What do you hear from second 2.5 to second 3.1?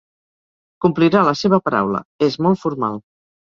formal.